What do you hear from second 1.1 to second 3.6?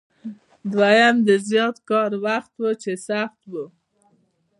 د زیات کار وخت و چې سخت و.